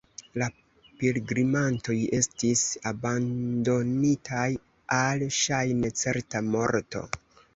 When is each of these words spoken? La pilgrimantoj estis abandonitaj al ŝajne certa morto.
La 0.41 0.45
pilgrimantoj 1.01 1.95
estis 2.19 2.63
abandonitaj 2.91 4.47
al 5.01 5.27
ŝajne 5.41 5.95
certa 6.05 6.45
morto. 6.57 7.07